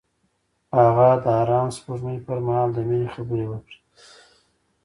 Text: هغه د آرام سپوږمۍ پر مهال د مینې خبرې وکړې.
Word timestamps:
هغه 0.77 1.07
د 1.23 1.25
آرام 1.41 1.67
سپوږمۍ 1.77 2.17
پر 2.27 2.37
مهال 2.45 2.69
د 2.73 2.79
مینې 2.89 3.07
خبرې 3.15 3.45
وکړې. 3.49 3.77